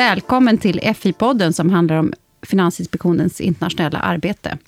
[0.00, 2.12] Välkommen till FI-podden som handlar om
[2.42, 4.58] Finansinspektionens internationella arbete.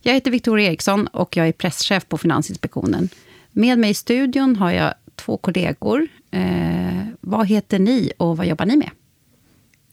[0.00, 3.08] Jag heter Victoria Eriksson och jag är presschef på Finansinspektionen.
[3.50, 6.08] Med mig i studion har jag två kollegor.
[6.30, 8.90] Eh, vad heter ni och vad jobbar ni med?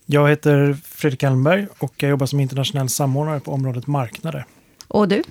[0.06, 4.46] Jag heter Fredrik Almberg och jag jobbar som internationell samordnare på området marknader.
[4.90, 5.24] Och du?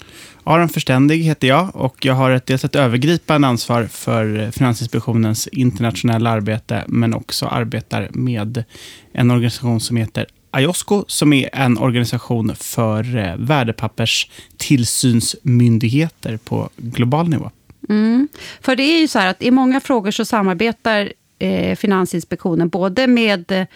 [0.45, 6.31] Aron Förständig heter jag och jag har ett, dels ett övergripande ansvar för Finansinspektionens internationella
[6.31, 8.65] arbete, men också arbetar med
[9.13, 10.27] en organisation som heter
[10.57, 17.51] IOSCO, som är en organisation för eh, värdepapperstillsynsmyndigheter på global nivå.
[17.89, 18.29] Mm.
[18.61, 23.07] För det är ju så här att i många frågor så samarbetar eh, Finansinspektionen både
[23.07, 23.67] med eh,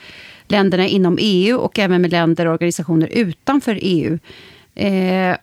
[0.49, 4.19] länderna inom EU och även med länder och organisationer utanför EU.
[4.75, 5.37] Eh,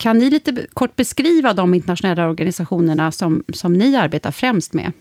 [0.00, 4.92] kan ni lite kort beskriva de internationella organisationerna som, som ni arbetar främst med?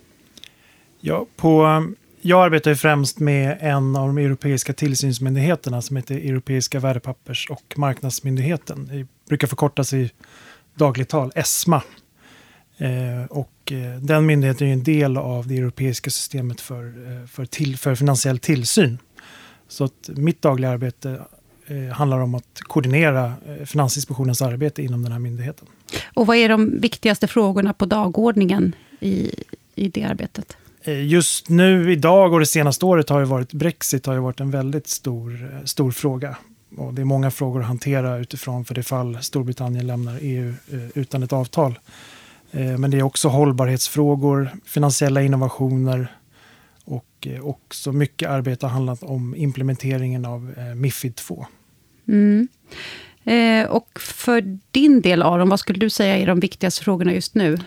[1.02, 1.84] Ja, på,
[2.22, 8.88] jag arbetar främst med en av de europeiska tillsynsmyndigheterna som heter Europeiska värdepappers och marknadsmyndigheten.
[8.92, 10.12] Det brukar förkortas i
[10.76, 11.84] dagligt tal ESMA.
[12.78, 17.45] Eh, och eh, den myndigheten är en del av det europeiska systemet för, eh, för,
[17.45, 18.98] till, för finansiell tillsyn.
[19.68, 21.22] Så att mitt dagliga arbete
[21.94, 25.67] handlar om att koordinera eh, Finansinspektionens arbete inom den här myndigheten.
[26.14, 29.31] Och vad är de viktigaste frågorna på dagordningen i,
[29.76, 30.58] i det arbetet?
[30.84, 34.39] Eh, just nu, idag och det senaste året har ju varit Brexit har ju varit
[34.39, 36.38] en väldigt stor, stor fråga.
[36.78, 40.54] Och det är många frågor att hantera utifrån för det fall Storbritannien lämnar EU
[40.95, 41.80] utan ett avtal.
[42.52, 46.08] Men det är också hållbarhetsfrågor, finansiella innovationer,
[46.86, 51.45] och också mycket arbete har handlat om implementeringen av Mifid 2.
[52.10, 52.48] Mm.
[53.26, 57.36] Eh, och för din del, Aron, vad skulle du säga är de viktigaste frågorna just
[57.36, 57.58] nu?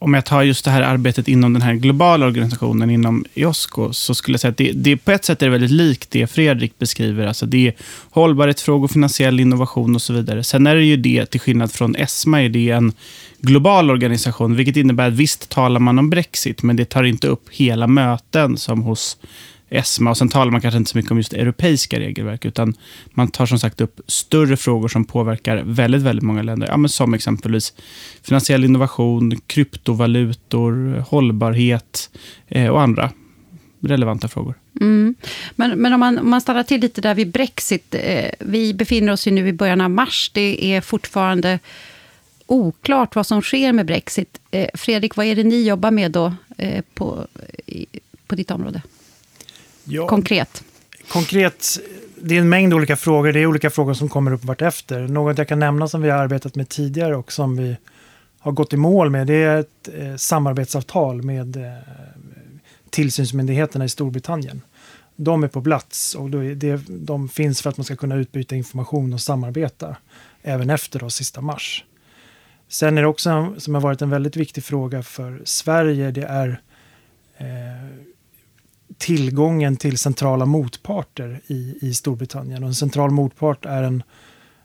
[0.00, 4.14] Om jag tar just det här arbetet inom den här globala organisationen, inom IOSCO, så
[4.14, 7.26] skulle jag säga att det, det på ett sätt är väldigt likt det Fredrik beskriver.
[7.26, 7.74] Alltså det är
[8.10, 10.44] hållbarhetsfrågor, finansiell innovation och så vidare.
[10.44, 12.92] Sen är det ju det, till skillnad från ESMA, är det en
[13.40, 17.48] global organisation, vilket innebär att visst talar man om Brexit, men det tar inte upp
[17.50, 19.16] hela möten som hos
[19.70, 20.10] ESMA.
[20.10, 22.74] Och sen talar man kanske inte så mycket om just europeiska regelverk, utan
[23.10, 26.68] man tar som sagt upp större frågor som påverkar väldigt, väldigt många länder.
[26.68, 27.74] Ja, men som exempelvis
[28.22, 32.10] finansiell innovation, kryptovalutor, hållbarhet
[32.48, 33.10] eh, och andra
[33.80, 34.54] relevanta frågor.
[34.80, 35.14] Mm.
[35.56, 37.94] Men, men om, man, om man stannar till lite där vid Brexit.
[37.94, 40.30] Eh, vi befinner oss ju nu i början av mars.
[40.34, 41.58] Det är fortfarande
[42.46, 44.40] oklart vad som sker med Brexit.
[44.50, 47.26] Eh, Fredrik, vad är det ni jobbar med då eh, på,
[47.66, 47.86] i,
[48.26, 48.82] på ditt område?
[49.88, 50.64] Ja, konkret?
[51.08, 51.78] Konkret,
[52.16, 53.32] det är en mängd olika frågor.
[53.32, 55.00] Det är olika frågor som kommer upp vartefter.
[55.00, 57.76] Något jag kan nämna som vi har arbetat med tidigare och som vi
[58.38, 61.72] har gått i mål med, det är ett eh, samarbetsavtal med eh,
[62.90, 64.62] tillsynsmyndigheterna i Storbritannien.
[65.16, 69.12] De är på plats och det, de finns för att man ska kunna utbyta information
[69.12, 69.96] och samarbeta
[70.42, 71.84] även efter då, sista mars.
[72.68, 76.60] Sen är det också, som har varit en väldigt viktig fråga för Sverige, det är
[77.38, 77.46] eh,
[78.98, 82.62] tillgången till centrala motparter i, i Storbritannien.
[82.62, 84.02] Och en central motpart är en,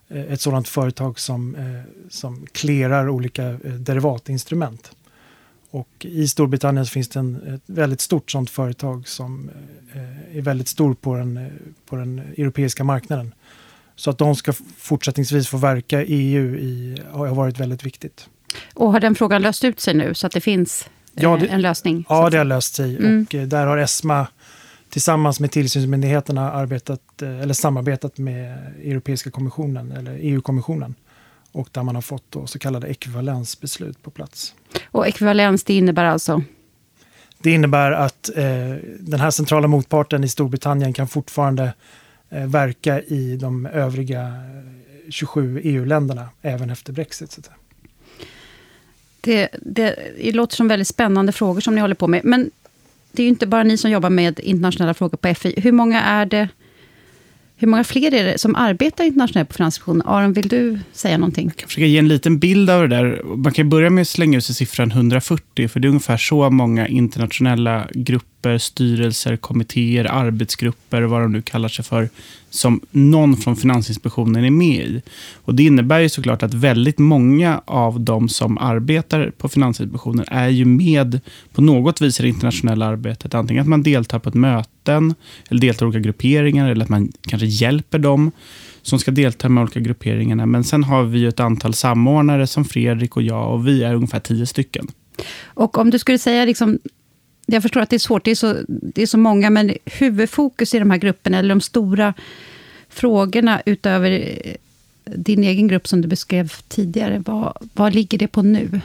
[0.08, 4.92] eh, ett sådant företag som, eh, som klerar olika eh, derivatinstrument.
[5.70, 9.50] Och I Storbritannien finns det en, ett väldigt stort sådant företag som
[10.34, 11.50] är väldigt stor på den,
[11.86, 13.34] på den europeiska marknaden.
[13.96, 18.30] Så att de ska fortsättningsvis få verka i EU i, har varit väldigt viktigt.
[18.74, 21.62] Och har den frågan löst ut sig nu så att det finns ja, det, en
[21.62, 22.06] lösning?
[22.09, 22.97] Ja, det har löst sig.
[22.97, 23.28] Mm.
[23.34, 24.28] Och där har ESMA
[24.90, 30.96] tillsammans med tillsynsmyndigheterna arbetat, eh, eller samarbetat med Europeiska kommissionen, eller EU-kommissionen.
[31.52, 34.56] Och där man har fått så kallade ekvivalensbeslut på plats.
[34.85, 36.41] Och ekvivalens, det innebär alltså?
[37.44, 38.44] Det innebär att eh,
[39.00, 41.73] den här centrala motparten i Storbritannien kan fortfarande
[42.29, 44.34] eh, verka i de övriga
[45.09, 47.32] 27 eh, EU-länderna, även efter Brexit.
[47.32, 47.41] Så
[49.23, 52.22] det, det, det låter som väldigt spännande frågor som ni håller på med.
[52.23, 52.52] Men
[53.11, 55.53] det är ju inte bara ni som jobbar med internationella frågor på FI.
[55.58, 56.49] Hur många är det
[57.55, 60.08] hur många fler är det som arbetar internationellt på Finansinspektionen?
[60.08, 61.46] Aron, vill du säga någonting?
[61.47, 63.22] Jag kan försöka ge en liten bild av det där.
[63.23, 66.49] Man kan börja med att slänga ut sig siffran 140, för det är ungefär så
[66.49, 72.09] många internationella grupper, styrelser, kommittéer, arbetsgrupper, vad de nu kallar sig för,
[72.49, 75.01] som någon från Finansinspektionen är med i.
[75.34, 80.49] Och Det innebär ju såklart att väldigt många av de som arbetar på Finansinspektionen är
[80.49, 81.19] ju med
[81.53, 83.34] på något vis i det internationella arbetet.
[83.34, 85.16] Antingen att man deltar på ett möten,
[85.49, 88.31] eller deltar i olika grupperingar, eller att man kanske hjälper dem
[88.81, 90.45] som ska delta med olika grupperingarna.
[90.45, 93.93] Men sen har vi ju ett antal samordnare som Fredrik och jag och vi är
[93.93, 94.87] ungefär tio stycken.
[95.43, 96.79] Och om du skulle säga liksom
[97.45, 100.75] jag förstår att det är svårt, det är, så, det är så många, men huvudfokus
[100.75, 102.13] i de här grupperna, eller de stora
[102.90, 104.35] frågorna utöver
[105.05, 108.81] din egen grupp som du beskrev tidigare, vad, vad ligger det på nu?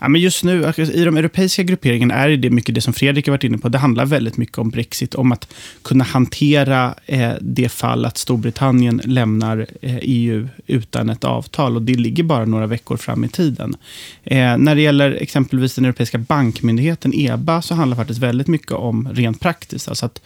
[0.00, 3.26] Ja, men just nu, alltså, i de europeiska grupperingarna är det mycket det som Fredrik
[3.26, 3.68] har varit inne på.
[3.68, 5.52] Det handlar väldigt mycket om Brexit, om att
[5.82, 11.76] kunna hantera eh, det fall att Storbritannien lämnar eh, EU utan ett avtal.
[11.76, 13.76] Och det ligger bara några veckor fram i tiden.
[14.24, 18.72] Eh, när det gäller exempelvis den europeiska bankmyndigheten, EBA, så handlar det faktiskt väldigt mycket
[18.72, 19.88] om rent praktiskt.
[19.88, 20.20] Alltså att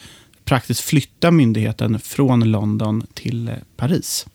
[0.45, 4.27] praktiskt flytta myndigheten från London till eh, Paris.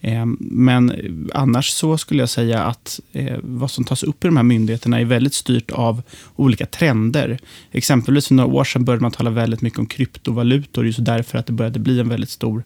[0.00, 0.92] Eh, men
[1.34, 5.00] annars så skulle jag säga att eh, vad som tas upp i de här myndigheterna
[5.00, 6.02] är väldigt styrt av
[6.36, 7.38] olika trender.
[7.70, 11.46] Exempelvis för några år sedan började man tala väldigt mycket om kryptovalutor, just därför att
[11.46, 12.62] det började bli en väldigt stor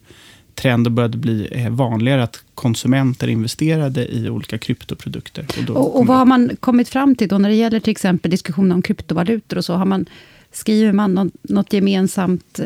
[0.54, 5.46] trend och började bli eh, vanligare att konsumenter investerade i olika kryptoprodukter.
[5.68, 8.30] Och, och, och vad har man kommit fram till då när det gäller till exempel
[8.30, 9.74] diskussionen om kryptovalutor och så?
[9.74, 10.06] Har man,
[10.52, 12.60] skriver man något, något gemensamt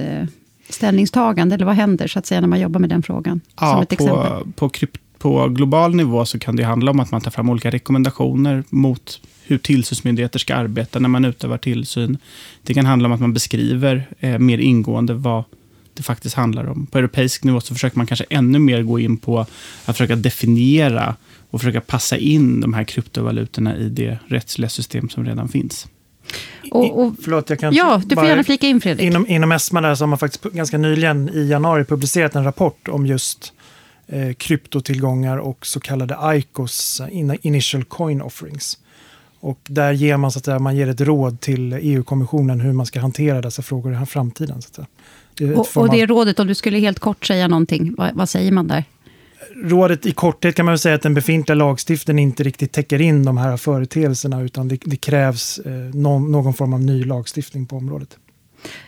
[0.68, 1.54] ställningstagande?
[1.54, 3.40] Eller vad händer så att säga när man jobbar med den frågan?
[3.60, 4.52] Ja, som ett på, exempel.
[4.56, 4.70] På,
[5.18, 9.20] på global nivå så kan det handla om att man tar fram olika rekommendationer mot
[9.44, 12.18] hur tillsynsmyndigheter ska arbeta när man utövar tillsyn.
[12.62, 15.44] Det kan handla om att man beskriver eh, mer ingående vad
[15.94, 16.86] det faktiskt handlar om.
[16.86, 21.16] På europeisk nivå så försöker man kanske ännu mer gå in på att försöka definiera
[21.50, 25.86] och försöka passa in de här kryptovalutorna i det rättsliga system som redan finns.
[26.70, 29.06] Och, och, Förlåt, jag kan ja, du får gärna flika in Fredrik.
[29.06, 32.88] Inom, inom ESMA där så har man faktiskt ganska nyligen i januari publicerat en rapport
[32.88, 33.52] om just
[34.06, 37.02] eh, kryptotillgångar och så kallade ICOs,
[37.42, 38.78] Initial Coin Offerings.
[39.40, 42.86] Och där ger man, så att säga, man ger ett råd till EU-kommissionen hur man
[42.86, 44.62] ska hantera dessa frågor i framtiden.
[44.62, 44.86] Så att säga.
[45.34, 48.52] Det och, och det rådet, om du skulle helt kort säga någonting, vad, vad säger
[48.52, 48.84] man där?
[49.54, 53.38] Rådet i korthet kan man säga att den befintliga lagstiftningen inte riktigt täcker in de
[53.38, 58.16] här företeelserna utan det, det krävs eh, någon, någon, form av ny lagstiftning på området.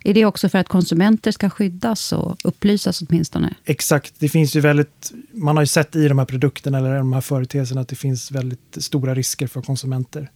[0.04, 3.54] Är det också för att konsumenter ska skyddas och upplysas åtminstone?
[3.64, 4.14] Exakt.
[4.18, 7.20] Det finns ju väldigt, man har ju sett i de här produkterna eller de här
[7.20, 10.30] företeelserna att det finns väldigt stora risker för konsumenter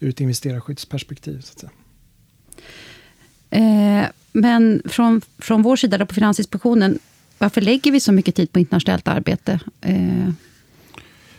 [0.00, 1.40] ur ett investerarskyddsperspektiv.
[1.40, 1.70] Så att säga.
[3.50, 6.98] Eh, men från, från vår sida på Finansinspektionen
[7.38, 9.60] varför lägger vi så mycket tid på internationellt arbete?
[9.80, 10.28] Eh,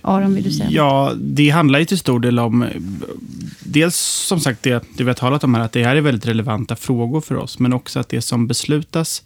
[0.01, 2.65] Aron, vill du säga Ja, det handlar ju till stor del om...
[3.59, 6.25] Dels som sagt det, det vi har talat om här, att det här är väldigt
[6.25, 7.59] relevanta frågor för oss.
[7.59, 9.23] Men också att det som beslutas,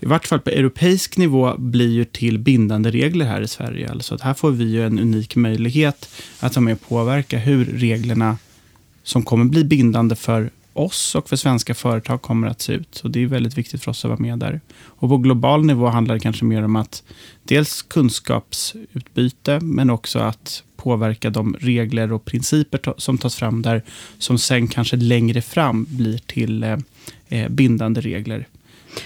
[0.00, 3.90] i vart fall på europeisk nivå, blir ju till bindande regler här i Sverige.
[3.90, 6.08] Alltså att här får vi ju en unik möjlighet
[6.40, 8.38] att vara med och påverka hur reglerna
[9.02, 13.00] som kommer bli bindande för oss och för svenska företag kommer att se ut.
[13.04, 14.60] Och Det är väldigt viktigt för oss att vara med där.
[14.72, 17.02] Och På global nivå handlar det kanske mer om att
[17.42, 23.82] dels kunskapsutbyte, men också att påverka de regler och principer som tas fram där,
[24.18, 26.78] som sen kanske längre fram blir till eh,
[27.28, 28.46] eh, bindande regler.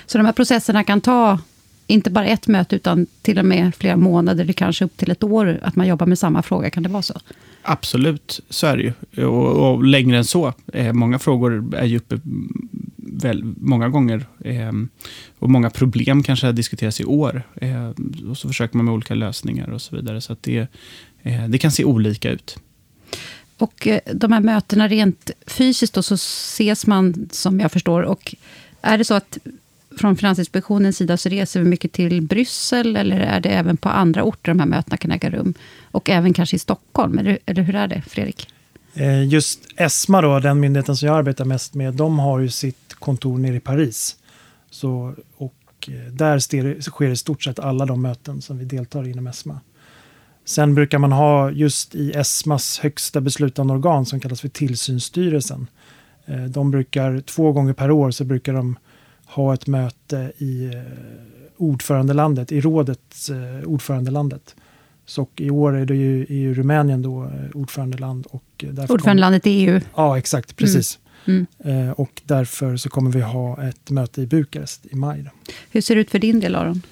[0.06, 1.38] Så de här processerna kan ta
[1.86, 5.22] inte bara ett möte, utan till och med flera månader, eller kanske upp till ett
[5.22, 6.70] år, att man jobbar med samma fråga.
[6.70, 7.20] Kan det vara så?
[7.66, 9.24] Absolut, så är det ju.
[9.26, 10.52] Och, och längre än så.
[10.72, 12.20] Eh, många frågor är ju uppe
[12.96, 14.26] väl, många gånger.
[14.44, 14.72] Eh,
[15.38, 17.42] och många problem kanske diskuteras i år.
[17.54, 17.90] Eh,
[18.30, 20.20] och så försöker man med olika lösningar och så vidare.
[20.20, 20.66] Så att det,
[21.22, 22.58] eh, det kan se olika ut.
[23.58, 28.02] Och eh, de här mötena rent fysiskt då, så ses man, som jag förstår.
[28.02, 28.34] Och
[28.80, 29.38] är det så att
[29.98, 34.22] från Finansinspektionens sida så reser vi mycket till Bryssel, eller är det även på andra
[34.22, 35.54] orter de här mötena kan äga rum?
[35.90, 38.48] Och även kanske i Stockholm, eller, eller hur är det, Fredrik?
[38.94, 42.94] Eh, just ESMA, då, den myndigheten som jag arbetar mest med, de har ju sitt
[42.94, 44.16] kontor nere i Paris.
[44.70, 45.54] Så, och
[45.88, 49.60] eh, där sker i stort sett alla de möten som vi deltar i inom ESMA.
[50.44, 55.66] Sen brukar man ha just i ESMAs högsta beslutande organ som kallas för tillsynsstyrelsen.
[56.26, 58.76] Eh, de brukar två gånger per år så brukar de
[59.34, 60.80] ha ett möte i eh,
[61.56, 64.54] ordförandelandet, i rådets eh, ordförandelandet.
[65.06, 68.26] Så i år är det ju, ju Rumänien då eh, ordförandeland.
[68.30, 69.80] Och ordförandelandet i EU?
[69.96, 70.98] Ja, exakt, precis.
[71.26, 71.46] Mm.
[71.64, 71.92] Mm.
[71.92, 75.22] och därför så kommer vi ha ett möte i Bukarest i maj.
[75.22, 75.52] Då.
[75.70, 76.82] Hur ser det ut för din del, Aron?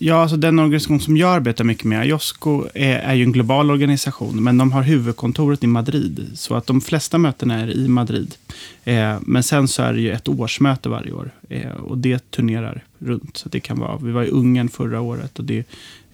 [0.00, 3.70] Ja, alltså den organisation som jag arbetar mycket med, IOSCO, är, är ju en global
[3.70, 6.30] organisation, men de har huvudkontoret i Madrid.
[6.34, 8.34] Så att de flesta mötena är i Madrid.
[8.84, 12.84] Eh, men sen så är det ju ett årsmöte varje år eh, och det turnerar
[12.98, 13.36] runt.
[13.36, 15.64] Så det kan vara, vi var i Ungern förra året och det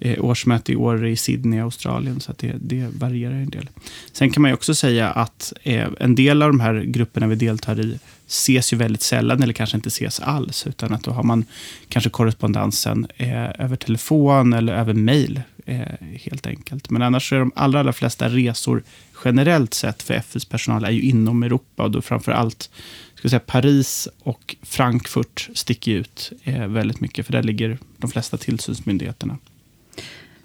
[0.00, 2.20] är årsmöte i år i Sydney, Australien.
[2.20, 3.68] Så det, det, varierar en del.
[4.12, 7.34] Sen kan man ju också säga att eh, en del av de här grupperna vi
[7.34, 10.66] deltar i ses ju väldigt sällan eller kanske inte ses alls.
[10.66, 11.44] Utan att då har man
[11.88, 15.80] kanske korrespondensen eh, över telefon eller över mejl, eh,
[16.14, 16.90] helt enkelt.
[16.90, 18.82] Men annars är de allra, allra flesta resor
[19.24, 22.70] generellt sett för FIs personal är ju inom Europa och då framför allt
[23.14, 28.36] ska säga, Paris och Frankfurt sticker ut eh, väldigt mycket, för där ligger de flesta
[28.36, 29.38] tillsynsmyndigheterna.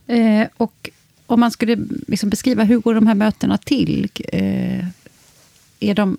[0.08, 0.90] Eh, och
[1.26, 4.10] om man skulle liksom beskriva, hur går de här mötena till?
[4.34, 4.86] Eh,
[5.80, 6.18] är de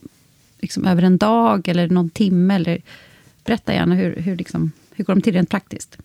[0.64, 2.54] liksom över en dag eller någon timme?
[2.54, 2.82] Eller,
[3.44, 5.98] berätta gärna, hur, hur, liksom, hur går de till rent praktiskt?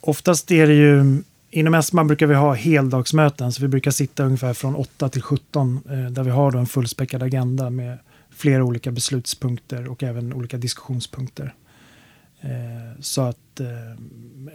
[0.00, 4.54] Oftast är det ju, inom ESMA brukar vi ha heldagsmöten, så vi brukar sitta ungefär
[4.54, 7.98] från 8 till 17, eh, där vi har en fullspäckad agenda med
[8.30, 11.54] flera olika beslutspunkter och även olika diskussionspunkter.
[12.40, 13.66] Eh, så att eh,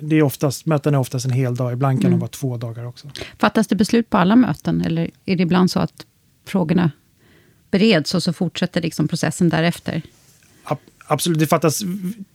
[0.01, 2.19] det är oftast, möten är oftast en hel dag, ibland kan mm.
[2.19, 3.09] de vara två dagar också.
[3.37, 6.05] Fattas det beslut på alla möten, eller är det ibland så att
[6.45, 6.91] frågorna
[7.71, 10.01] bereds och så fortsätter liksom processen därefter?
[11.09, 11.81] Absolut, det fattas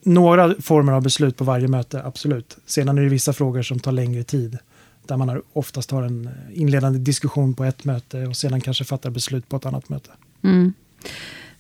[0.03, 2.57] några former av beslut på varje möte, absolut.
[2.67, 4.59] Sedan är det vissa frågor som tar längre tid,
[5.07, 9.11] där man har, oftast har en inledande diskussion på ett möte och sedan kanske fattar
[9.11, 10.11] beslut på ett annat möte.
[10.43, 10.73] Mm.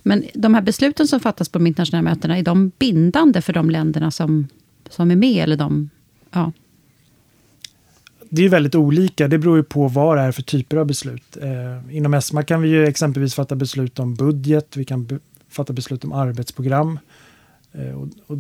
[0.03, 3.71] Men de här besluten som fattas på de internationella mötena, är de bindande för de
[3.71, 4.49] länderna som,
[4.91, 5.43] som är med?
[5.45, 5.91] Eller de,
[6.31, 6.53] ja.
[8.35, 9.29] Det är väldigt olika.
[9.29, 11.37] Det beror ju på vad det är för typer av beslut.
[11.43, 14.77] Eh, inom ESMA kan vi ju exempelvis fatta beslut om budget.
[14.77, 15.19] Vi kan be
[15.51, 16.99] fatta beslut om arbetsprogram.
[17.73, 18.39] Eh, och, och,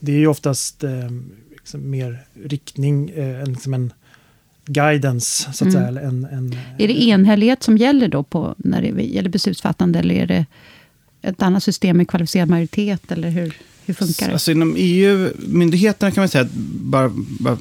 [0.00, 1.10] det är ju oftast eh,
[1.50, 3.92] liksom mer riktning, eh, liksom en
[4.64, 5.94] guidance, så att mm.
[5.94, 6.08] säga.
[6.08, 10.26] En, en, är det enhällighet som gäller då på, när det gäller beslutsfattande, eller är
[10.26, 10.46] det
[11.22, 14.32] ett annat system med kvalificerad majoritet, eller hur, hur funkar det?
[14.32, 17.58] Alltså inom EU-myndigheterna kan man säga, att bara, bara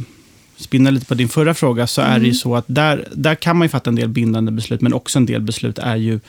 [0.64, 2.14] spinna lite på din förra fråga, så mm.
[2.14, 2.36] är det ju mm.
[2.36, 5.26] så att där, där kan man ju fatta en del bindande beslut, men också en
[5.26, 6.20] del beslut är ju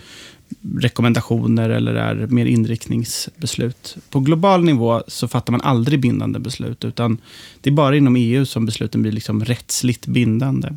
[0.77, 3.97] rekommendationer eller är mer inriktningsbeslut.
[4.11, 7.19] På global nivå så fattar man aldrig bindande beslut, utan
[7.61, 10.69] det är bara inom EU som besluten blir liksom rättsligt bindande.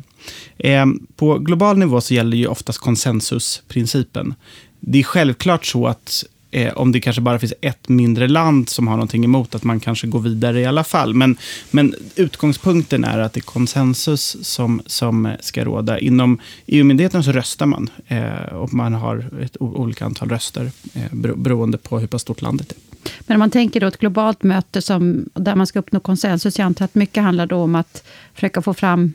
[0.58, 0.86] Eh,
[1.16, 4.34] på global nivå så gäller ju oftast konsensusprincipen.
[4.80, 8.88] Det är självklart så att eh, om det kanske bara finns ett mindre land som
[8.88, 11.14] har någonting emot att man kanske går vidare i alla fall.
[11.14, 11.36] Men,
[11.70, 15.98] men utgångspunkten är att det är konsensus som, som ska råda.
[15.98, 21.78] Inom EU-myndigheten så röstar man eh, och man har ett olika antal röster eh, beroende
[21.78, 22.78] på hur pass stort landet är.
[23.20, 26.66] Men om man tänker då ett globalt möte som, där man ska uppnå konsensus, jag
[26.66, 29.12] antar att mycket handlar då om att försöka få fram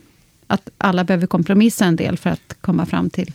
[0.48, 3.34] att alla behöver kompromissa en del för att komma fram till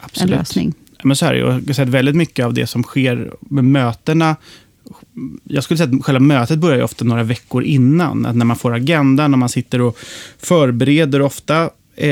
[0.00, 0.32] Absolut.
[0.32, 3.64] en lösning men så här, jag har sett väldigt mycket av det som sker med
[3.64, 4.36] mötena
[5.44, 8.26] jag skulle säga att själva mötet börjar ofta några veckor innan.
[8.26, 9.98] Att när man får agendan och man sitter och
[10.38, 11.22] förbereder.
[11.22, 11.70] Ofta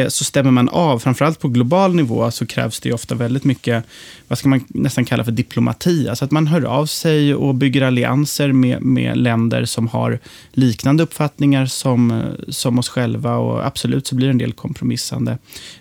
[0.08, 0.98] så stämmer man av.
[0.98, 3.84] Framförallt på global nivå så krävs det ofta väldigt mycket,
[4.28, 6.08] vad ska man nästan kalla för diplomati.
[6.08, 10.18] Alltså att man hör av sig och bygger allianser med, med länder som har
[10.52, 13.36] liknande uppfattningar som, som oss själva.
[13.36, 15.38] Och absolut så blir det en del kompromissande.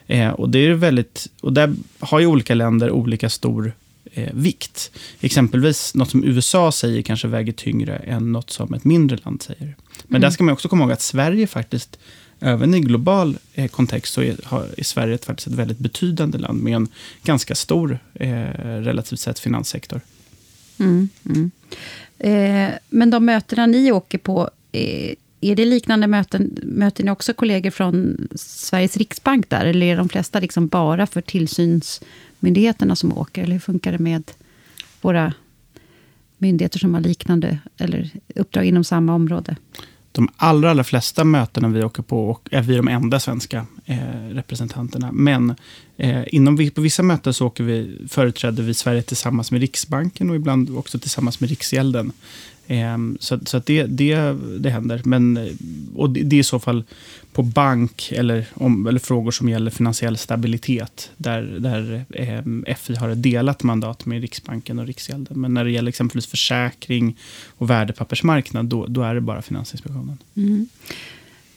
[0.08, 3.74] Eh, och, det är väldigt, och där har ju olika länder olika stor
[4.14, 4.92] eh, vikt.
[5.22, 9.76] Exempelvis något som USA säger kanske väger tyngre än något som ett mindre land säger.
[10.04, 10.22] Men mm.
[10.22, 12.00] där ska man också komma ihåg att Sverige faktiskt
[12.44, 16.38] även i global eh, kontext så är, har, är Sverige ett, faktiskt ett väldigt betydande
[16.38, 16.88] land med en
[17.24, 18.30] ganska stor, eh,
[18.82, 20.02] relativt sett, finanssektor.
[20.80, 21.52] Mm, mm.
[22.20, 26.60] Eh, men de mötena ni åker på, eh, är det liknande möten?
[26.64, 29.66] Möter ni också kollegor från Sveriges riksbank där?
[29.66, 33.44] Eller är de flesta liksom bara för tillsynsmyndigheterna som åker?
[33.44, 34.32] Eller hur funkar det med
[35.02, 35.34] våra
[36.38, 39.56] myndigheter som har liknande eller uppdrag inom samma område?
[40.14, 43.98] De allra, allra flesta mötena vi åker på är vi de enda svenska eh,
[44.32, 45.12] representanterna.
[45.12, 45.56] Men
[45.98, 50.36] eh, inom, på vissa möten så åker vi, företräder vi Sverige tillsammans med Riksbanken och
[50.36, 52.12] ibland också tillsammans med Riksgälden.
[52.68, 55.02] Ehm, så så att det, det, det händer.
[55.04, 55.50] Men,
[55.96, 56.84] och det, det är i så fall
[57.34, 61.12] på bank eller, om, eller frågor som gäller finansiell stabilitet.
[61.18, 65.42] Där, där eh, FI har ett delat mandat med Riksbanken och Riksgälden.
[65.42, 67.18] Men när det gäller exempelvis försäkring
[67.58, 70.18] och värdepappersmarknad, då, då är det bara Finansinspektionen.
[70.36, 70.68] Mm.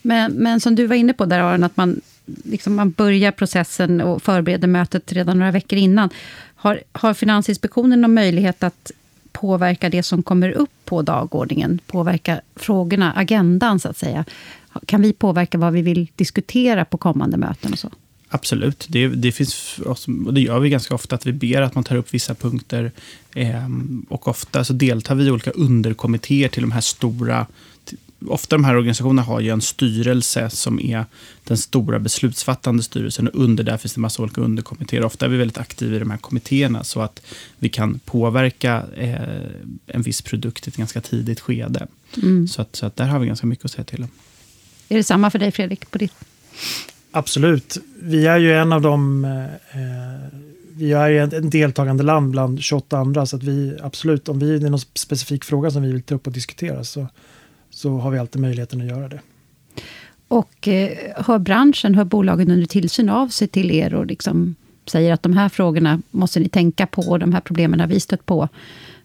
[0.02, 2.00] Men, men som du var inne på där Aron, att man,
[2.44, 6.10] liksom man börjar processen och förbereder mötet redan några veckor innan.
[6.54, 8.92] Har, har Finansinspektionen någon möjlighet att
[9.40, 11.80] påverka det som kommer upp på dagordningen?
[11.86, 14.24] Påverka frågorna, agendan så att säga?
[14.86, 17.90] Kan vi påverka vad vi vill diskutera på kommande möten och så?
[18.28, 18.86] Absolut.
[18.88, 19.80] Det, det, finns,
[20.26, 22.92] och det gör vi ganska ofta, att vi ber att man tar upp vissa punkter.
[23.34, 23.68] Eh,
[24.08, 27.46] och ofta så deltar vi i olika underkommittéer till de här stora
[28.28, 31.04] ofta de här organisationerna har ju en styrelse som är
[31.44, 33.28] den stora beslutsfattande styrelsen.
[33.28, 35.04] Och under där finns det en massa olika underkommittéer.
[35.04, 37.22] Ofta är vi väldigt aktiva i de här kommittéerna så att
[37.58, 39.16] vi kan påverka eh,
[39.86, 41.86] en viss produkt i ett ganska tidigt skede.
[42.22, 42.48] Mm.
[42.48, 44.08] Så, att, så att där har vi ganska mycket att säga till om.
[44.88, 45.90] Är det samma för dig Fredrik?
[45.90, 46.14] På ditt?
[47.10, 47.78] Absolut.
[48.02, 50.40] Vi är ju en av de eh,
[50.76, 54.58] vi är ett ett deltagande land bland 28 andra, så att vi absolut, om vi,
[54.58, 57.06] det är någon specifik fråga som vi vill ta upp och diskutera, så,
[57.76, 59.20] så har vi alltid möjligheten att göra det.
[60.28, 64.54] Och eh, hör branschen, hör bolagen under tillsyn av sig till er och liksom
[64.86, 68.00] säger att de här frågorna måste ni tänka på och de här problemen har vi
[68.00, 68.48] stött på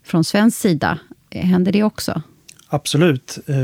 [0.03, 0.99] från svensk sida.
[1.29, 2.21] Eh, Händer det också?
[2.67, 3.39] Absolut.
[3.47, 3.55] Eh,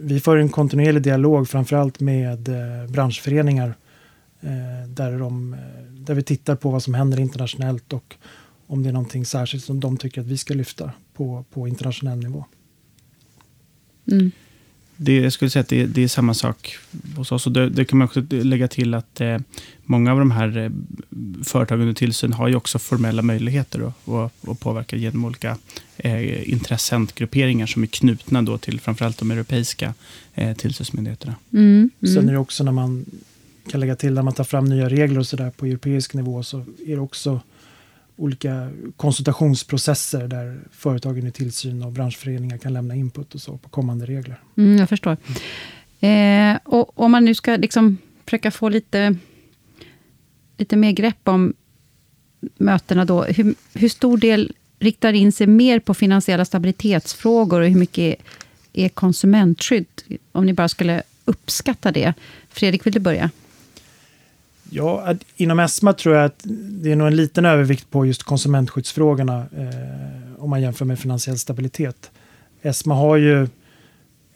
[0.00, 3.74] Vi för en kontinuerlig dialog, framförallt med eh, branschföreningar,
[4.40, 5.58] eh, där, de, eh,
[5.92, 8.16] där vi tittar på vad som händer internationellt och
[8.66, 12.18] om det är någonting särskilt som de tycker att vi ska lyfta på, på internationell
[12.18, 12.44] nivå.
[14.12, 14.30] Mm.
[14.96, 16.76] Det, jag skulle säga att det, det är samma sak
[17.16, 17.46] hos oss.
[17.46, 19.38] Och det, det kan man också lägga till att eh,
[19.84, 20.70] många av de här eh,
[21.44, 23.92] företagen under tillsyn har ju också formella möjligheter
[24.50, 25.56] att, påverka genom olika
[25.96, 29.94] eh, intressentgrupperingar som är knutna då till framförallt de europeiska
[30.34, 31.34] eh, tillsynsmyndigheterna.
[31.52, 31.90] Mm.
[32.00, 32.32] Sen är Mm.
[32.34, 33.04] det också när man
[33.70, 36.58] kan lägga till när man tar fram nya regler och sådär på europeisk nivå så
[36.86, 37.40] är det också
[38.16, 44.06] olika konsultationsprocesser där företagen i tillsyn och branschföreningar kan lämna input och så på kommande
[44.06, 44.40] regler.
[44.56, 45.16] Mm, jag förstår.
[46.00, 49.16] Eh, och om man nu ska liksom försöka få lite,
[50.56, 51.54] lite mer grepp om
[52.56, 57.78] mötena, då, hur, hur stor del riktar in sig mer på finansiella stabilitetsfrågor och hur
[57.78, 58.16] mycket är,
[58.84, 59.86] är konsumentskydd?
[60.32, 62.14] Om ni bara skulle uppskatta det.
[62.48, 63.30] Fredrik, vill du börja?
[64.70, 68.22] Ja, att inom ESMA tror jag att det är nog en liten övervikt på just
[68.22, 72.10] konsumentskyddsfrågorna eh, om man jämför med finansiell stabilitet.
[72.62, 73.48] ESMA har ju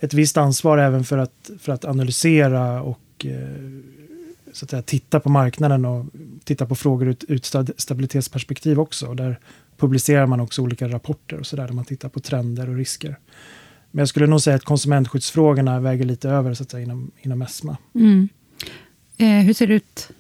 [0.01, 3.49] ett visst ansvar även för att, för att analysera och eh,
[4.53, 6.07] så att säga, titta på marknaden och
[6.45, 9.07] titta på frågor ut, ut stabilitetsperspektiv också.
[9.07, 9.39] Och där
[9.77, 13.19] publicerar man också olika rapporter och så där, där man tittar på trender och risker.
[13.91, 17.43] Men jag skulle nog säga att konsumentskyddsfrågorna väger lite över så att säga, inom, inom
[17.43, 17.77] ESMA.
[17.95, 18.29] Mm.
[19.17, 20.11] Eh, hur ser det ut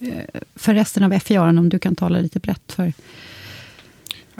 [0.00, 2.92] Eh, för resten av FIA, om du kan tala lite brett för?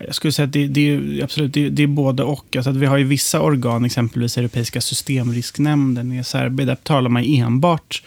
[0.07, 2.57] Jag skulle säga att det, det är absolut det, det är både och.
[2.57, 8.03] Alltså att vi har ju vissa organ, exempelvis Europeiska systemrisknämnden, ESRB, där talar man enbart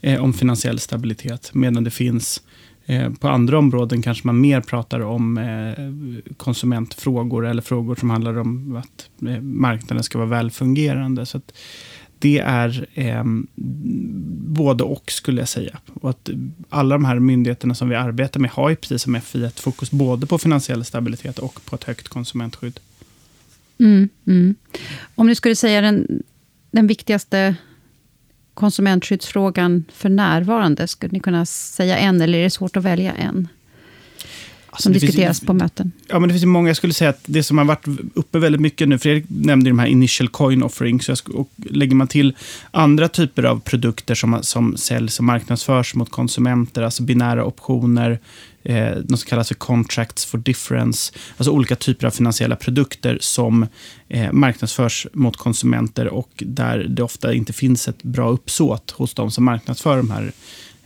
[0.00, 2.42] eh, om finansiell stabilitet, medan det finns
[2.86, 8.38] eh, på andra områden kanske man mer pratar om eh, konsumentfrågor eller frågor som handlar
[8.38, 11.26] om att eh, marknaden ska vara välfungerande.
[11.26, 11.52] Så att
[12.18, 13.24] det är eh,
[14.48, 15.78] både och skulle jag säga.
[15.94, 16.30] Och att
[16.68, 19.90] alla de här myndigheterna som vi arbetar med har ju precis som FI ett fokus
[19.90, 22.80] både på finansiell stabilitet och på ett högt konsumentskydd.
[23.78, 24.54] Mm, mm.
[25.14, 26.22] Om du skulle säga den,
[26.70, 27.56] den viktigaste
[28.54, 33.48] konsumentskyddsfrågan för närvarande, skulle ni kunna säga en, eller är det svårt att välja en?
[34.78, 35.92] Alltså, Som det finns- diskuteras på möten.
[36.08, 38.38] Ja, men det finns ju många, jag skulle säga att det som har varit uppe
[38.38, 42.36] väldigt mycket nu, Fredrik nämnde ju de här initial coin offerings, och lägger man till
[42.70, 48.18] andra typer av produkter som, som säljs och marknadsförs mot konsumenter, alltså binära optioner,
[48.62, 53.66] eh, något som kallas för contracts for difference, alltså olika typer av finansiella produkter som
[54.08, 59.30] eh, marknadsförs mot konsumenter och där det ofta inte finns ett bra uppsåt hos de
[59.30, 60.32] som marknadsför de här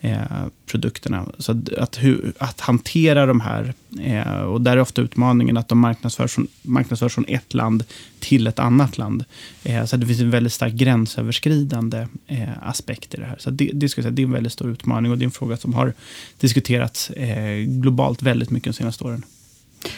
[0.02, 1.28] eh, produkterna.
[1.38, 5.68] Så att, att, hu- att hantera de här, eh, och där är ofta utmaningen att
[5.68, 7.84] de marknadsförs från, marknadsförs från ett land
[8.18, 9.24] till ett annat land.
[9.64, 13.36] Eh, så det finns en väldigt stark gränsöverskridande eh, aspekt i det här.
[13.38, 15.30] Så det, det, ska säga, det är en väldigt stor utmaning och det är en
[15.30, 15.92] fråga som har
[16.40, 19.24] diskuterats eh, globalt väldigt mycket de senaste åren.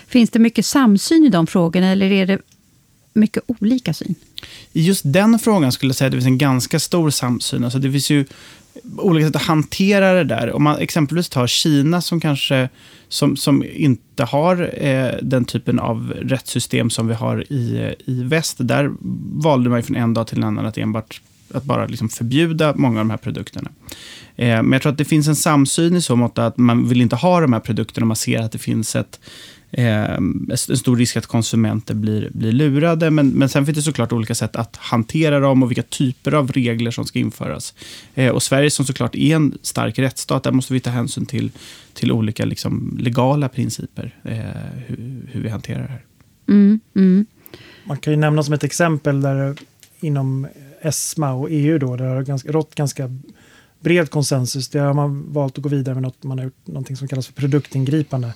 [0.06, 2.38] Finns det mycket samsyn i de frågorna, eller är det
[3.12, 4.14] mycket olika syn?
[4.72, 7.64] I just den frågan skulle jag säga att det finns en ganska stor samsyn.
[7.64, 8.24] Alltså det finns ju
[8.96, 10.52] olika sätt att hantera det där.
[10.52, 12.68] Om man exempelvis tar Kina som kanske
[13.08, 18.22] som, som inte har eh, den typen av rättssystem som vi har i, eh, i
[18.22, 18.56] väst.
[18.58, 18.90] Där
[19.42, 21.20] valde man ju från en dag till en annan att enbart
[21.54, 23.70] att bara liksom förbjuda många av de här produkterna.
[24.36, 27.00] Eh, men jag tror att det finns en samsyn i så mått att man vill
[27.00, 28.06] inte ha de här produkterna.
[28.06, 29.20] Man ser att det finns ett,
[29.76, 33.10] eh, en stor risk att konsumenter blir, blir lurade.
[33.10, 36.52] Men, men sen finns det såklart olika sätt att hantera dem och vilka typer av
[36.52, 37.74] regler som ska införas.
[38.14, 41.50] Eh, och Sverige som såklart är en stark rättsstat, där måste vi ta hänsyn till,
[41.92, 44.38] till olika liksom, legala principer, eh,
[44.86, 46.04] hur, hur vi hanterar det här.
[46.48, 47.26] Mm, mm.
[47.84, 49.56] Man kan ju nämna som ett exempel där
[50.00, 50.46] inom
[50.82, 53.10] ESMA och EU då, där det har ganska, rått ganska
[53.80, 54.68] bred konsensus.
[54.68, 57.26] Där har man valt att gå vidare med något, man har gjort någonting som kallas
[57.26, 58.34] för produktingripande.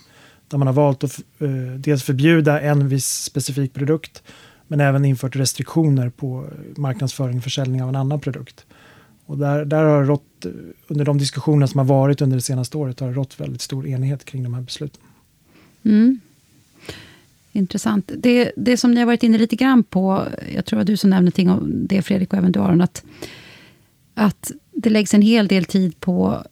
[0.49, 4.23] Där man har valt att eh, dels förbjuda en viss specifik produkt,
[4.67, 8.67] men även infört restriktioner på marknadsföring och försäljning av en annan produkt.
[9.27, 10.51] Och där, där har det rått, eh,
[10.87, 13.87] under de diskussioner som har varit under det senaste året, har det rått väldigt stor
[13.87, 15.03] enighet kring de här besluten.
[15.85, 16.21] Mm.
[17.53, 18.11] Intressant.
[18.17, 21.11] Det, det som ni har varit inne lite grann på, jag tror att du som
[21.11, 23.05] nämnde någonting om det Fredrik och även du Aron, att,
[24.15, 26.43] att det läggs en hel del tid på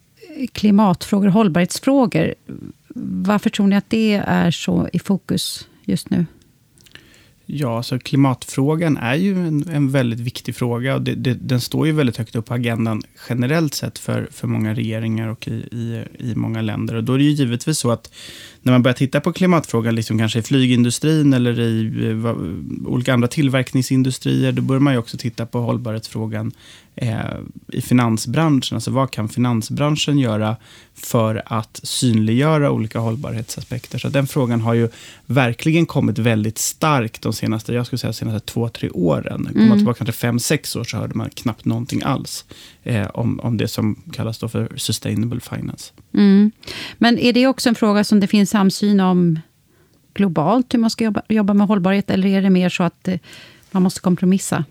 [0.51, 2.35] klimatfrågor hållbarhetsfrågor.
[2.99, 6.25] Varför tror ni att det är så i fokus just nu?
[7.49, 10.95] Ja, så klimatfrågan är ju en, en väldigt viktig fråga.
[10.95, 14.47] och det, det, Den står ju väldigt högt upp på agendan generellt sett för, för
[14.47, 16.95] många regeringar och i, i, i många länder.
[16.95, 18.11] Och då är det ju givetvis så att
[18.61, 22.35] när man börjar titta på klimatfrågan, liksom kanske i flygindustrin eller i eh, va,
[22.85, 26.51] olika andra tillverkningsindustrier, då börjar man ju också titta på hållbarhetsfrågan
[26.97, 27.17] eh,
[27.67, 28.75] i finansbranschen.
[28.75, 30.55] Alltså vad kan finansbranschen göra
[30.93, 33.99] för att synliggöra olika hållbarhetsaspekter?
[33.99, 34.89] Så den frågan har ju
[35.25, 39.45] verkligen kommit väldigt starkt de senaste, jag skulle säga senaste två, tre åren.
[39.45, 39.69] Kommer mm.
[39.69, 42.45] man tillbaka till fem, sex år så hörde man knappt någonting alls
[42.83, 45.93] eh, om, om det som kallas då för sustainable finance.
[46.13, 46.51] Mm.
[46.97, 49.39] Men är det också en fråga som det finns samsyn om
[50.13, 53.19] globalt, hur man ska jobba, jobba med hållbarhet, eller är det mer så att eh,
[53.71, 54.65] man måste kompromissa?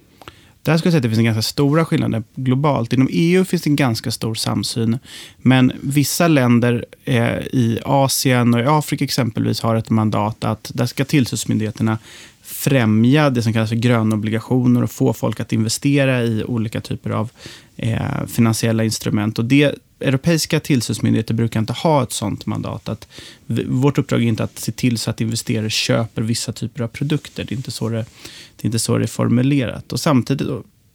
[0.66, 2.92] Där skulle jag säga att det finns en ganska stora skillnader globalt.
[2.92, 4.98] Inom EU finns det en ganska stor samsyn.
[5.37, 10.87] Men vissa länder eh, i Asien och i Afrika exempelvis har ett mandat att där
[10.87, 11.98] ska tillsynsmyndigheterna
[12.42, 17.31] främja det som kallas för grönobligationer och få folk att investera i olika typer av
[17.76, 19.38] eh, finansiella instrument.
[19.38, 22.88] Och det, europeiska tillsynsmyndigheter brukar inte ha ett sånt mandat.
[22.88, 23.08] Att
[23.46, 26.88] vi, vårt uppdrag är inte att se till så att investerare köper vissa typer av
[26.88, 27.44] produkter.
[27.44, 29.92] Det är inte så det, det, är, inte så det är formulerat.
[29.92, 30.48] Och samtidigt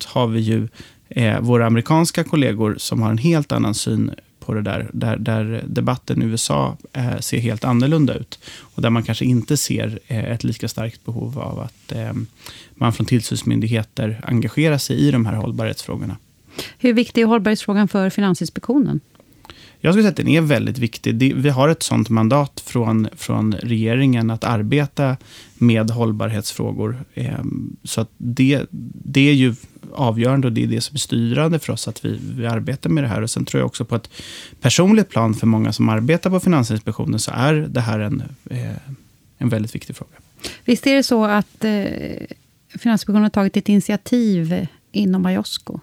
[0.05, 0.67] har vi ju
[1.09, 5.63] eh, våra amerikanska kollegor som har en helt annan syn på det där, där, där
[5.67, 8.39] debatten i USA eh, ser helt annorlunda ut.
[8.59, 12.13] Och där man kanske inte ser eh, ett lika starkt behov av att eh,
[12.75, 16.17] man från tillsynsmyndigheter engagerar sig i de här hållbarhetsfrågorna.
[16.77, 18.99] Hur viktig är hållbarhetsfrågan för Finansinspektionen?
[19.83, 21.35] Jag skulle säga att den är väldigt viktig.
[21.35, 25.17] Vi har ett sånt mandat från, från regeringen att arbeta
[25.57, 27.03] med hållbarhetsfrågor.
[27.13, 28.65] Ehm, så det,
[29.03, 29.55] det är ju
[29.93, 33.03] avgörande och det är det som är styrande för oss att vi, vi arbetar med
[33.03, 33.21] det här.
[33.21, 34.09] Och Sen tror jag också på ett
[34.61, 38.75] personligt plan för många som arbetar på Finansinspektionen så är det här en, eh,
[39.37, 40.17] en väldigt viktig fråga.
[40.65, 41.81] Visst är det så att eh,
[42.79, 45.79] Finansinspektionen har tagit ett initiativ inom Iosco?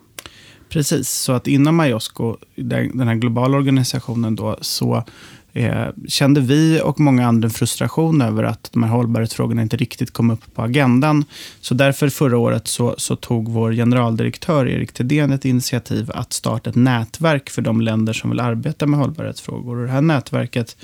[0.68, 5.04] Precis, så att inom IOSCO, den här globala organisationen, då, så
[5.52, 10.30] eh, kände vi och många andra frustration över att de här hållbarhetsfrågorna inte riktigt kom
[10.30, 11.24] upp på agendan.
[11.60, 16.70] Så därför förra året så, så tog vår generaldirektör Erik Thedéen ett initiativ att starta
[16.70, 19.76] ett nätverk för de länder som vill arbeta med hållbarhetsfrågor.
[19.76, 20.76] Och det här nätverket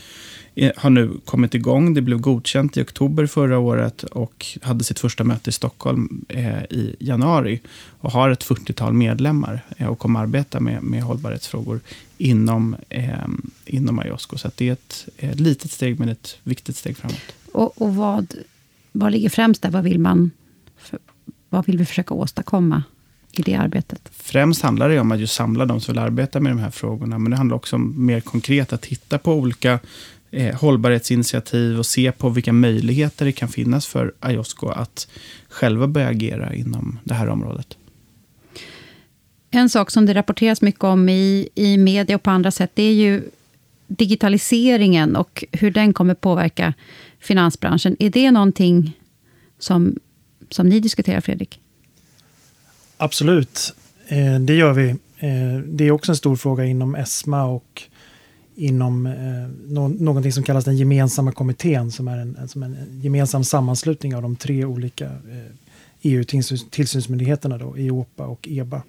[0.77, 1.95] har nu kommit igång.
[1.95, 6.63] Det blev godkänt i oktober förra året och hade sitt första möte i Stockholm eh,
[6.65, 7.61] i januari.
[8.01, 11.81] Och har ett 40-tal medlemmar eh, och kommer arbeta med, med hållbarhetsfrågor
[12.19, 13.29] inom, eh,
[13.67, 14.39] inom Iosco.
[14.39, 17.35] Så det är ett, ett litet steg, men ett viktigt steg framåt.
[17.53, 18.35] Och, och vad,
[18.93, 19.71] vad ligger främst där?
[19.71, 20.31] Vad vill, man,
[21.49, 22.83] vad vill vi försöka åstadkomma?
[23.39, 24.11] i det arbetet?
[24.13, 27.19] Främst handlar det om att just samla de som vill arbeta med de här frågorna.
[27.19, 29.79] Men det handlar också om mer konkret att titta på olika
[30.35, 35.09] eh, hållbarhetsinitiativ och se på vilka möjligheter det kan finnas för Iosco att
[35.49, 37.77] själva börja agera inom det här området.
[39.51, 42.83] En sak som det rapporteras mycket om i, i media och på andra sätt, det
[42.83, 43.23] är ju
[43.87, 46.75] digitaliseringen och hur den kommer påverka
[47.19, 47.97] finansbranschen.
[47.99, 48.99] Är det någonting
[49.59, 49.97] som,
[50.51, 51.61] som ni diskuterar, Fredrik?
[52.97, 53.75] Absolut,
[54.09, 54.89] eh, det gör vi.
[55.19, 57.83] Eh, det är också en stor fråga inom ESMA och
[58.55, 63.45] inom eh, no någonting som kallas den gemensamma kommittén som är en, som en gemensam
[63.45, 65.53] sammanslutning av de tre olika eh,
[66.03, 68.83] EU-tillsynsmyndigheterna, då, EOPA och EBA.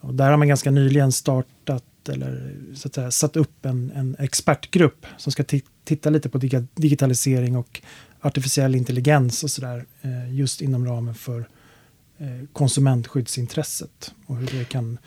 [0.00, 4.16] Och där har man ganska nyligen startat eller så att säga, satt upp en, en
[4.18, 5.44] expertgrupp som ska
[5.84, 6.38] titta lite på
[6.74, 7.82] digitalisering och
[8.20, 11.48] artificiell intelligens och sådär eh, just inom ramen för
[12.18, 14.98] eh, konsumentskyddsintresset och hur det kan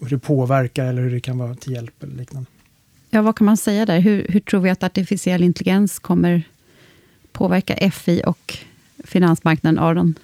[0.00, 2.50] hur det påverkar eller hur det kan vara till hjälp eller liknande.
[3.14, 4.00] Ja, vad kan man säga där?
[4.00, 6.42] Hur, hur tror vi att artificiell intelligens kommer
[7.32, 8.58] påverka FI och
[9.04, 10.14] finansmarknaden, Aron?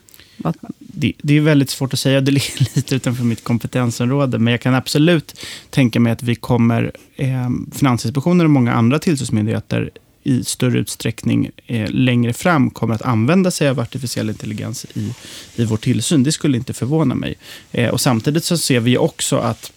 [0.79, 4.61] Det, det, är väldigt svårt att säga, det ligger lite utanför mitt kompetensområde, men jag
[4.61, 9.91] kan absolut tänka mig att vi kommer, eh, Finansinspektionen och många andra tillsynsmyndigheter
[10.23, 15.15] i större utsträckning eh, längre fram kommer att använda sig av artificiell intelligens i,
[15.57, 16.23] i vår tillsyn.
[16.23, 17.35] Det skulle inte förvåna mig.
[17.73, 19.73] Eh, och Samtidigt så ser vi också att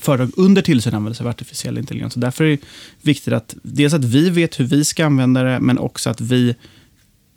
[0.00, 2.14] företag under tillsyn använder sig av artificiell intelligens.
[2.14, 2.62] Och därför är det
[3.02, 6.54] viktigt att dels att vi vet hur vi ska använda det, men också att vi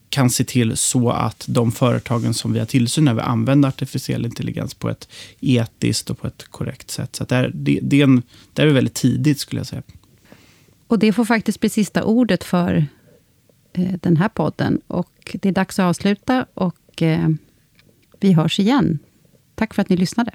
[0.10, 4.74] kan se till så att de företagen som vi har tillsyn över använder artificiell intelligens
[4.74, 7.16] på ett etiskt och på ett korrekt sätt.
[7.16, 9.82] Så där, det, det, är en, där är vi väldigt tidigt, skulle jag säga.
[10.88, 12.86] Och det får faktiskt bli sista ordet för
[13.74, 14.82] eh, den här podden.
[14.88, 17.30] Och det är dags att avsluta och eh,
[18.20, 19.00] vi hörs igen.
[19.56, 20.32] Tack för att ni lyssnade.